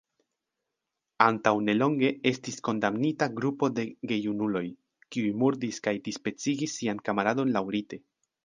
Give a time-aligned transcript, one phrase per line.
[1.25, 4.65] Antaŭ nelonge estis kondamnita grupo da gejunuloj,
[5.17, 8.03] kiuj murdis kaj dispecigis sian kamaradon laŭrite.